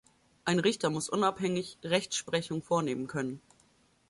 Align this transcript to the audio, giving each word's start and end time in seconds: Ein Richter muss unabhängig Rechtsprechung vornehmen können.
Ein 0.45 0.57
Richter 0.57 0.89
muss 0.89 1.09
unabhängig 1.09 1.77
Rechtsprechung 1.83 2.63
vornehmen 2.63 3.05
können. 3.05 3.39